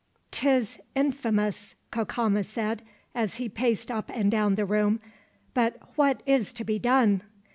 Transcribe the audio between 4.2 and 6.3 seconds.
down the room; "but what